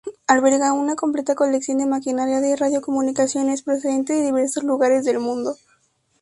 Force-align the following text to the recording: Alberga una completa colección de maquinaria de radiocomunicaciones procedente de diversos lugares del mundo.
Alberga 0.25 0.73
una 0.73 0.95
completa 0.95 1.35
colección 1.35 1.77
de 1.77 1.85
maquinaria 1.85 2.41
de 2.41 2.55
radiocomunicaciones 2.55 3.61
procedente 3.61 4.13
de 4.13 4.23
diversos 4.25 4.63
lugares 4.63 5.05
del 5.05 5.19
mundo. 5.19 5.55